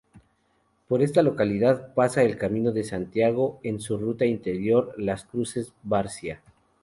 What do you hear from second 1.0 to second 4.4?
esta localidad pasa el Camino de Santiago en su ruta